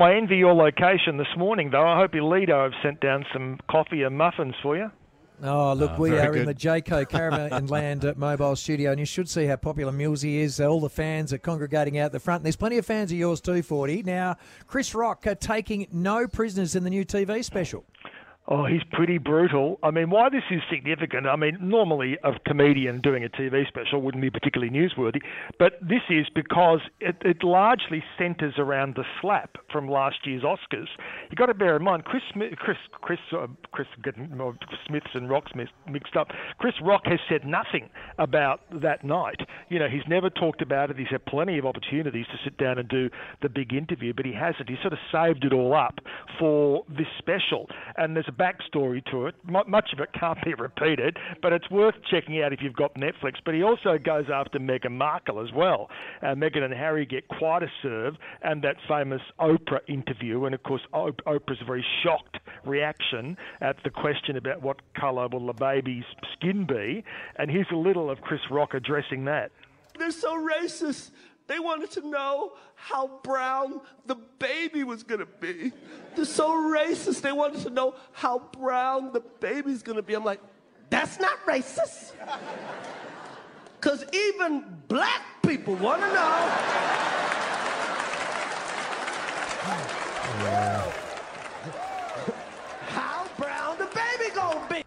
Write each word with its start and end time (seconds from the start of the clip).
I 0.00 0.14
envy 0.14 0.36
your 0.36 0.54
location 0.54 1.18
this 1.18 1.28
morning, 1.36 1.70
though. 1.70 1.86
I 1.86 1.96
hope 1.96 2.14
your 2.14 2.24
Lido 2.24 2.64
have 2.64 2.72
sent 2.82 3.00
down 3.00 3.24
some 3.32 3.58
coffee 3.70 4.02
and 4.02 4.18
muffins 4.18 4.54
for 4.60 4.76
you. 4.76 4.90
Oh, 5.42 5.72
look, 5.72 5.92
Oh, 5.96 6.00
we 6.00 6.10
very 6.10 6.26
are 6.26 6.36
in 6.36 6.46
the 6.46 6.54
Jayco 6.54 7.08
Caravan 7.08 7.66
Land 7.68 8.04
at 8.04 8.18
Mobile 8.18 8.56
Studio, 8.56 8.90
and 8.90 8.98
you 8.98 9.06
should 9.06 9.28
see 9.28 9.46
how 9.46 9.54
popular 9.54 9.92
Millsy 9.92 10.36
is. 10.38 10.60
All 10.60 10.80
the 10.80 10.88
fans 10.88 11.32
are 11.32 11.38
congregating 11.38 11.96
out 11.98 12.10
the 12.10 12.18
front. 12.18 12.40
And 12.40 12.46
there's 12.46 12.56
plenty 12.56 12.78
of 12.78 12.86
fans 12.86 13.12
of 13.12 13.18
yours 13.18 13.40
too, 13.40 13.62
Fordy. 13.62 14.02
Now, 14.02 14.36
Chris 14.66 14.96
Rock 14.96 15.28
uh, 15.28 15.36
taking 15.36 15.86
no 15.92 16.26
prisoners 16.26 16.74
in 16.74 16.82
the 16.82 16.90
new 16.90 17.04
TV 17.04 17.44
special. 17.44 17.84
Oh, 18.46 18.66
he's 18.66 18.82
pretty 18.92 19.16
brutal. 19.16 19.78
I 19.82 19.90
mean, 19.90 20.10
why 20.10 20.28
this 20.28 20.42
is 20.50 20.60
significant, 20.70 21.26
I 21.26 21.34
mean, 21.34 21.56
normally 21.62 22.18
a 22.22 22.32
comedian 22.46 23.00
doing 23.00 23.24
a 23.24 23.30
TV 23.30 23.66
special 23.66 24.02
wouldn't 24.02 24.20
be 24.20 24.28
particularly 24.28 24.70
newsworthy, 24.70 25.22
but 25.58 25.78
this 25.80 26.02
is 26.10 26.26
because 26.34 26.80
it, 27.00 27.16
it 27.22 27.42
largely 27.42 28.04
centres 28.18 28.52
around 28.58 28.96
the 28.96 29.04
slap 29.22 29.56
from 29.72 29.88
last 29.88 30.16
year's 30.26 30.42
Oscars. 30.42 30.88
You've 31.30 31.38
got 31.38 31.46
to 31.46 31.54
bear 31.54 31.74
in 31.74 31.82
mind, 31.82 32.04
Chris 32.04 32.22
Chris, 32.56 32.76
Chris, 32.92 33.18
uh, 33.32 33.46
Chris, 33.72 33.88
uh, 34.06 34.50
Smiths 34.86 35.06
and 35.14 35.30
Rocks 35.30 35.52
mixed 35.88 36.14
up. 36.14 36.28
Chris 36.58 36.74
Rock 36.82 37.02
has 37.06 37.20
said 37.30 37.46
nothing 37.46 37.88
about 38.18 38.60
that 38.82 39.04
night. 39.04 39.40
You 39.70 39.78
know, 39.78 39.88
he's 39.88 40.06
never 40.06 40.28
talked 40.28 40.60
about 40.60 40.90
it. 40.90 40.98
He's 40.98 41.08
had 41.10 41.24
plenty 41.24 41.56
of 41.56 41.64
opportunities 41.64 42.26
to 42.26 42.38
sit 42.44 42.58
down 42.58 42.78
and 42.78 42.90
do 42.90 43.08
the 43.40 43.48
big 43.48 43.72
interview, 43.72 44.12
but 44.14 44.26
he 44.26 44.34
hasn't. 44.34 44.68
He 44.68 44.76
sort 44.82 44.92
of 44.92 44.98
saved 45.10 45.44
it 45.44 45.54
all 45.54 45.74
up 45.74 45.98
for 46.38 46.84
this 46.90 47.06
special. 47.18 47.70
And 47.96 48.14
there's 48.14 48.28
a 48.28 48.33
backstory 48.36 49.04
to 49.10 49.26
it. 49.26 49.34
Mu 49.44 49.60
much 49.66 49.92
of 49.92 50.00
it 50.00 50.10
can't 50.18 50.42
be 50.44 50.54
repeated, 50.58 51.16
but 51.42 51.52
it's 51.52 51.70
worth 51.70 51.94
checking 52.10 52.42
out 52.42 52.52
if 52.52 52.60
you've 52.62 52.76
got 52.76 52.94
Netflix. 52.94 53.34
But 53.44 53.54
he 53.54 53.62
also 53.62 53.98
goes 53.98 54.26
after 54.32 54.58
Meghan 54.58 54.92
Markle 54.92 55.40
as 55.40 55.52
well. 55.52 55.88
Uh, 56.22 56.34
Meghan 56.34 56.62
and 56.62 56.74
Harry 56.74 57.06
get 57.06 57.26
quite 57.28 57.62
a 57.62 57.68
serve, 57.82 58.14
and 58.42 58.62
that 58.62 58.76
famous 58.88 59.22
Oprah 59.40 59.80
interview. 59.88 60.44
And 60.44 60.54
of 60.54 60.62
course, 60.62 60.82
Oprah's 60.92 61.62
very 61.66 61.84
shocked 62.02 62.38
reaction 62.64 63.36
at 63.60 63.76
the 63.84 63.90
question 63.90 64.36
about 64.36 64.62
what 64.62 64.80
colour 64.98 65.28
will 65.28 65.46
the 65.46 65.52
baby's 65.52 66.04
skin 66.32 66.66
be. 66.66 67.04
And 67.36 67.50
here's 67.50 67.70
a 67.72 67.76
little 67.76 68.10
of 68.10 68.20
Chris 68.20 68.40
Rock 68.50 68.74
addressing 68.74 69.24
that. 69.26 69.50
They're 69.98 70.10
so 70.10 70.36
racist. 70.36 71.10
They 71.46 71.58
wanted 71.58 71.90
to 71.92 72.08
know 72.08 72.54
how 72.74 73.20
brown 73.22 73.80
the 74.06 74.16
baby 74.38 74.82
was 74.82 75.02
gonna 75.02 75.26
be. 75.26 75.72
They're 76.16 76.24
so 76.24 76.50
racist. 76.52 77.20
They 77.20 77.32
wanted 77.32 77.60
to 77.62 77.70
know 77.70 77.94
how 78.12 78.38
brown 78.58 79.12
the 79.12 79.20
baby's 79.20 79.82
gonna 79.82 80.02
be. 80.02 80.14
I'm 80.14 80.24
like, 80.24 80.40
that's 80.88 81.20
not 81.20 81.44
racist. 81.46 82.12
Cause 83.80 84.04
even 84.12 84.64
black 84.88 85.22
people 85.46 85.74
wanna 85.74 86.06
know. 86.06 86.48
How 92.88 93.26
brown 93.36 93.76
the 93.78 93.86
baby 93.86 94.34
gonna 94.34 94.66
be? 94.70 94.84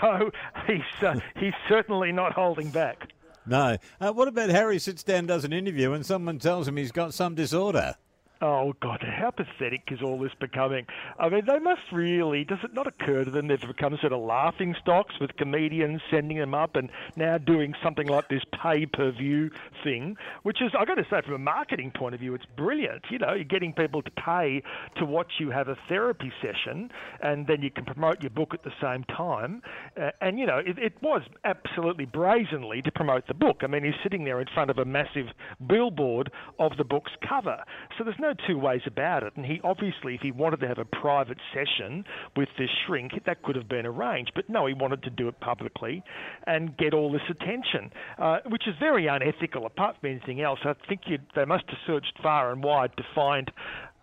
So 0.00 0.30
he's 0.66 1.02
uh, 1.02 1.20
he's 1.36 1.54
certainly 1.68 2.12
not 2.12 2.32
holding 2.32 2.70
back. 2.70 3.08
No. 3.48 3.78
Uh, 4.00 4.12
what 4.12 4.28
about 4.28 4.50
Harry 4.50 4.78
sits 4.78 5.02
down 5.02 5.26
does 5.26 5.44
an 5.44 5.52
interview 5.52 5.92
and 5.92 6.04
someone 6.04 6.38
tells 6.38 6.68
him 6.68 6.76
he's 6.76 6.92
got 6.92 7.14
some 7.14 7.34
disorder? 7.34 7.96
Oh 8.40 8.72
God, 8.80 9.02
how 9.02 9.32
pathetic 9.32 9.82
is 9.90 10.00
all 10.00 10.16
this 10.16 10.30
becoming? 10.38 10.86
I 11.18 11.28
mean, 11.28 11.42
they 11.44 11.58
must 11.58 11.80
really. 11.90 12.44
Does 12.44 12.60
it 12.62 12.72
not 12.72 12.86
occur 12.86 13.24
to 13.24 13.30
them 13.32 13.48
they've 13.48 13.60
become 13.60 13.98
sort 14.00 14.12
of 14.12 14.20
laughing 14.20 14.76
stocks 14.80 15.16
with 15.20 15.36
comedians 15.36 16.00
sending 16.08 16.38
them 16.38 16.54
up 16.54 16.76
and 16.76 16.88
now 17.16 17.38
doing 17.38 17.74
something 17.82 18.06
like 18.06 18.28
this 18.28 18.42
pay-per-view 18.62 19.50
thing, 19.82 20.16
which 20.44 20.62
is, 20.62 20.70
I've 20.78 20.86
got 20.86 20.94
to 20.96 21.06
say, 21.10 21.20
from 21.22 21.34
a 21.34 21.38
marketing 21.38 21.90
point 21.90 22.14
of 22.14 22.20
view, 22.20 22.32
it's 22.34 22.44
brilliant. 22.56 23.06
You 23.10 23.18
know, 23.18 23.34
you're 23.34 23.42
getting 23.42 23.72
people 23.72 24.02
to 24.02 24.10
pay 24.12 24.62
to 24.98 25.04
watch 25.04 25.32
you 25.40 25.50
have 25.50 25.66
a 25.66 25.76
therapy 25.88 26.32
session, 26.40 26.92
and 27.20 27.48
then 27.48 27.60
you 27.62 27.72
can 27.72 27.86
promote 27.86 28.22
your 28.22 28.30
book 28.30 28.54
at 28.54 28.62
the 28.62 28.72
same 28.80 29.02
time. 29.04 29.62
Uh, 30.00 30.10
and 30.20 30.38
you 30.38 30.46
know, 30.46 30.58
it, 30.58 30.78
it 30.78 30.92
was 31.02 31.22
absolutely 31.44 32.04
brazenly 32.04 32.82
to 32.82 32.92
promote 32.92 33.26
the 33.26 33.34
book. 33.34 33.62
I 33.62 33.66
mean, 33.66 33.82
he's 33.82 33.94
sitting 34.04 34.22
there 34.22 34.40
in 34.40 34.46
front 34.54 34.70
of 34.70 34.78
a 34.78 34.84
massive 34.84 35.26
billboard 35.66 36.30
of 36.60 36.76
the 36.76 36.84
book's 36.84 37.12
cover, 37.28 37.64
so 37.96 38.04
there's 38.04 38.16
no 38.20 38.27
two 38.34 38.58
ways 38.58 38.82
about 38.86 39.22
it. 39.22 39.32
And 39.36 39.44
he 39.44 39.60
obviously, 39.62 40.14
if 40.14 40.20
he 40.20 40.30
wanted 40.30 40.60
to 40.60 40.68
have 40.68 40.78
a 40.78 40.84
private 40.84 41.38
session 41.52 42.04
with 42.36 42.48
this 42.58 42.70
shrink, 42.86 43.12
that 43.26 43.42
could 43.42 43.56
have 43.56 43.68
been 43.68 43.86
arranged. 43.86 44.32
But 44.34 44.48
no, 44.48 44.66
he 44.66 44.74
wanted 44.74 45.02
to 45.04 45.10
do 45.10 45.28
it 45.28 45.40
publicly 45.40 46.02
and 46.46 46.76
get 46.76 46.94
all 46.94 47.12
this 47.12 47.22
attention, 47.28 47.90
uh, 48.18 48.38
which 48.46 48.66
is 48.66 48.74
very 48.80 49.06
unethical. 49.06 49.66
Apart 49.66 49.96
from 50.00 50.10
anything 50.10 50.40
else, 50.40 50.60
I 50.64 50.74
think 50.88 51.02
they 51.34 51.44
must 51.44 51.64
have 51.68 51.78
searched 51.86 52.14
far 52.22 52.52
and 52.52 52.62
wide 52.62 52.96
to 52.96 53.02
find 53.14 53.50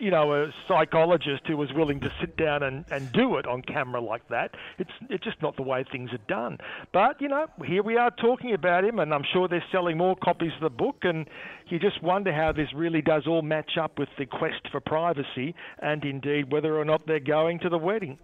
you 0.00 0.10
know, 0.10 0.32
a 0.32 0.52
psychologist 0.66 1.42
who 1.46 1.56
was 1.56 1.72
willing 1.72 2.00
to 2.00 2.12
sit 2.20 2.36
down 2.36 2.62
and, 2.62 2.84
and 2.90 3.12
do 3.12 3.36
it 3.36 3.46
on 3.46 3.62
camera 3.62 4.00
like 4.00 4.26
that. 4.28 4.54
It's 4.78 4.90
it's 5.08 5.22
just 5.22 5.40
not 5.42 5.56
the 5.56 5.62
way 5.62 5.84
things 5.90 6.10
are 6.12 6.26
done. 6.26 6.58
But 6.92 7.20
you 7.20 7.28
know, 7.28 7.46
here 7.64 7.82
we 7.82 7.96
are 7.96 8.10
talking 8.10 8.54
about 8.54 8.84
him, 8.84 8.98
and 8.98 9.12
I'm 9.12 9.24
sure 9.32 9.46
they're 9.46 9.64
selling 9.70 9.98
more 9.98 10.16
copies 10.16 10.52
of 10.56 10.62
the 10.62 10.70
book. 10.70 10.96
And 11.02 11.28
you 11.68 11.78
just 11.78 12.02
wonder 12.02 12.32
how 12.32 12.52
this 12.52 12.72
really 12.74 13.02
does 13.02 13.26
all 13.26 13.42
match 13.42 13.72
up 13.80 13.98
with 13.98 14.08
the 14.18 14.26
quest 14.26 14.68
for 14.72 14.80
privacy, 14.80 15.54
and 15.80 16.04
indeed 16.04 16.50
whether 16.50 16.78
or 16.78 16.84
not 16.84 17.06
they're 17.06 17.20
going 17.20 17.60
to 17.60 17.68
the 17.68 17.78
wedding. 17.78 18.18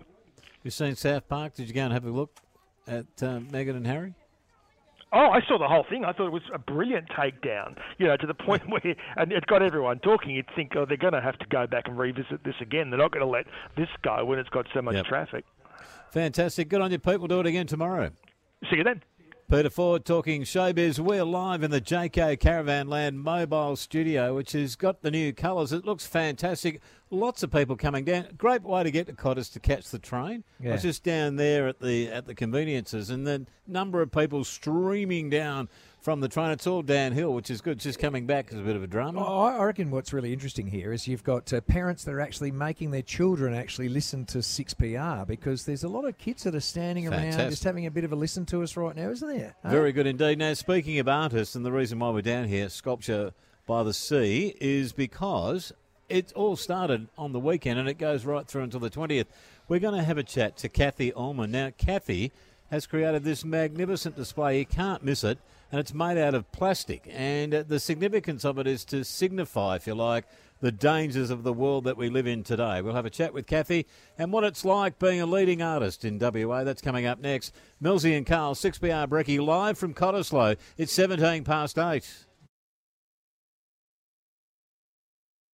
You've 0.63 0.75
seen 0.75 0.97
South 0.97 1.29
Park? 1.29 1.55
Did 1.55 1.69
you 1.69 1.75
go 1.75 1.83
and 1.83 1.93
have 1.93 2.05
a 2.05 2.11
look 2.11 2.41
at 2.89 3.07
uh, 3.23 3.39
Meghan 3.39 3.77
and 3.77 3.87
Harry? 3.87 4.15
Oh, 5.13 5.31
I 5.31 5.41
saw 5.47 5.57
the 5.59 5.69
whole 5.69 5.85
thing. 5.89 6.05
I 6.05 6.13
thought 6.13 6.27
it 6.27 6.33
was 6.33 6.43
a 6.53 6.59
brilliant 6.59 7.09
takedown. 7.11 7.77
You 7.99 8.07
know, 8.09 8.17
to 8.17 8.27
the 8.27 8.35
point 8.35 8.63
where 8.69 8.83
and 9.17 9.33
it 9.33 9.47
got 9.47 9.63
everyone 9.63 9.99
talking. 10.01 10.31
You'd 10.31 10.47
think, 10.55 10.73
oh, 10.77 10.85
they're 10.85 10.97
going 10.97 11.13
to 11.13 11.21
have 11.21 11.39
to 11.39 11.47
go 11.47 11.67
back 11.67 11.87
and 11.87 11.97
revisit 11.97 12.45
this 12.45 12.57
again. 12.61 12.91
They're 12.91 12.99
not 12.99 13.13
going 13.13 13.25
to 13.25 13.31
let 13.31 13.47
this 13.77 13.89
go 14.03 14.25
when 14.25 14.39
it's 14.39 14.49
got 14.51 14.67
so 14.75 14.83
much 14.83 14.95
Yep. 14.97 15.07
traffic. 15.07 15.45
Fantastic. 16.11 16.69
Good 16.69 16.81
on 16.81 16.91
you, 16.91 16.99
Pete. 16.99 17.19
We'll 17.19 17.29
do 17.29 17.41
it 17.41 17.47
again 17.47 17.67
tomorrow. 17.67 18.11
See 18.71 18.77
you 18.77 18.85
then. 18.85 19.03
Peter 19.49 19.71
Ford 19.71 20.05
talking 20.05 20.43
showbiz. 20.43 20.99
We're 20.99 21.23
live 21.23 21.63
in 21.63 21.71
the 21.71 21.81
Jayco 21.81 22.39
Caravan 22.41 22.89
Land 22.89 23.21
mobile 23.21 23.77
studio, 23.77 24.35
which 24.35 24.51
has 24.53 24.75
got 24.75 25.03
the 25.03 25.11
new 25.13 25.33
colours. 25.33 25.73
It 25.73 25.85
looks 25.85 26.05
fantastic. 26.05 26.81
Lots 27.11 27.45
of 27.45 27.53
people 27.53 27.77
coming 27.77 28.05
down. 28.05 28.27
Great 28.37 28.65
way 28.65 28.83
to 28.83 28.91
get 28.91 29.07
to 29.07 29.13
Cottas 29.13 29.53
to 29.53 29.61
catch 29.61 29.91
the 29.91 30.01
train. 30.01 30.43
I 30.71 30.73
was 30.73 30.83
just 30.83 31.05
down 31.05 31.37
there 31.37 31.69
at 31.69 31.79
the 31.79 32.09
at 32.09 32.27
the 32.27 32.35
conveniences, 32.35 33.09
and 33.09 33.25
the 33.25 33.47
number 33.69 34.03
of 34.03 34.11
people 34.11 34.43
streaming 34.43 35.31
down 35.31 35.69
from 36.07 36.21
the 36.21 36.29
train. 36.29 36.51
It's 36.53 36.69
all 36.69 36.83
downhill, 36.83 37.35
which 37.35 37.51
is 37.51 37.61
good. 37.61 37.79
It's 37.79 37.83
just 37.83 37.99
coming 37.99 38.27
back 38.27 38.53
is 38.53 38.61
a 38.61 38.63
bit 38.63 38.77
of 38.77 38.83
a 38.85 38.87
drama. 38.87 39.27
Oh, 39.27 39.41
I 39.41 39.65
reckon 39.65 39.91
what's 39.91 40.13
really 40.13 40.33
interesting 40.33 40.69
here 40.69 40.93
is 40.93 41.09
you've 41.09 41.25
got 41.25 41.53
uh, 41.53 41.61
parents 41.63 42.05
that 42.05 42.15
are 42.15 42.21
actually 42.21 42.53
making 42.53 42.93
their 42.93 43.03
children 43.03 43.53
actually 43.53 43.89
listen 43.89 44.25
to 44.27 44.39
6PR 44.39 45.27
because 45.27 45.65
there's 45.65 45.83
a 45.83 45.89
lot 45.89 46.05
of 46.05 46.17
kids 46.17 46.45
that 46.45 46.55
are 46.55 46.61
standing 46.61 47.09
around 47.09 47.33
just 47.51 47.65
having 47.65 47.87
a 47.87 47.91
bit 47.91 48.05
of 48.05 48.13
a 48.13 48.15
listen 48.15 48.47
to 48.47 48.63
us 48.63 48.77
right 48.77 48.95
now, 48.95 49.11
isn't 49.11 49.37
there? 49.37 49.57
Very 49.65 49.91
good 49.91 50.07
indeed. 50.07 50.39
Now, 50.39 50.55
speaking 50.55 51.01
of 51.01 51.09
artists, 51.09 51.57
and 51.57 51.67
the 51.67 51.73
reason 51.73 51.99
why 51.99 52.11
we're 52.11 52.23
down 52.23 52.45
here, 52.45 52.69
Sculpture 52.69 53.33
by 53.67 53.83
the 53.83 53.93
Sea, 53.93 54.55
is 54.61 54.93
because 54.93 55.73
it 56.09 56.33
all 56.35 56.55
started 56.55 57.09
on 57.19 57.33
the 57.33 57.41
weekend 57.41 57.81
and 57.81 57.89
it 57.89 57.99
goes 57.99 58.25
right 58.25 58.47
through 58.47 58.63
until 58.63 58.79
the 58.79 58.91
20th. 58.91 59.27
We're 59.67 59.81
going 59.81 59.99
to 59.99 60.05
have 60.05 60.19
a 60.19 60.23
chat 60.23 60.57
to 60.59 60.69
Kathy 60.69 61.13
Ullman. 61.15 61.51
Now, 61.51 61.73
Kathy 61.77 62.31
has 62.71 62.87
created 62.87 63.25
this 63.25 63.45
magnificent 63.45 64.15
display. 64.15 64.61
You 64.61 64.67
can't 64.67 65.03
miss 65.03 65.25
it. 65.25 65.41
And 65.71 65.81
it's 65.81 65.93
made 65.93 66.19
out 66.19 66.35
of 66.35 66.51
plastic. 66.53 67.09
And 67.13 67.55
uh, 67.55 67.65
the 67.67 67.81
significance 67.81 68.45
of 68.45 68.59
it 68.59 68.67
is 68.67 68.85
to 68.87 69.05
signify, 69.05 69.77
if 69.77 69.87
you 69.87 69.95
like, 69.95 70.27
the 70.61 70.73
dangers 70.73 71.31
of 71.31 71.43
the 71.43 71.53
world 71.53 71.85
that 71.85 71.97
we 71.97 72.09
live 72.09 72.27
in 72.27 72.43
today. 72.43 72.81
We'll 72.81 72.95
have 72.95 73.07
a 73.07 73.11
chat 73.11 73.35
with 73.35 73.47
Kathy 73.47 73.87
and 74.19 74.33
what 74.33 74.45
it's 74.45 74.65
like 74.65 74.99
being 74.99 75.21
a 75.21 75.27
leading 75.27 75.61
artist 75.61 76.05
in 76.05 76.19
WA. 76.19 76.65
That's 76.65 76.81
coming 76.81 77.07
up 77.07 77.21
next. 77.21 77.55
Millsy 77.83 78.17
and 78.17 78.27
Carl, 78.27 78.55
6PR 78.55 79.07
Brecky, 79.09 79.45
live 79.45 79.77
from 79.77 79.93
Cottesloe. 79.93 80.57
It's 80.79 80.93
17 80.93 81.45
past 81.45 81.79
8. 81.79 82.26